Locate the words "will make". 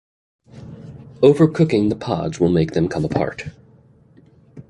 2.39-2.71